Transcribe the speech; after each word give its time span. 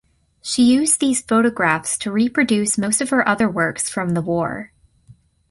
She 0.41 0.63
used 0.63 0.99
these 0.99 1.21
photographs 1.21 1.95
to 1.99 2.11
reproduce 2.11 2.75
most 2.75 3.01
of 3.01 3.11
her 3.11 3.27
other 3.29 3.47
works 3.47 3.87
from 3.87 4.15
the 4.15 4.21
war. 4.23 4.71